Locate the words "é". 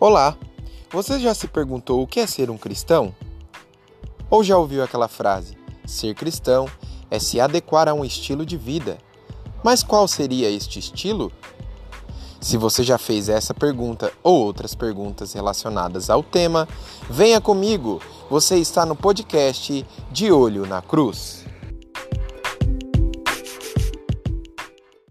2.20-2.26, 7.10-7.18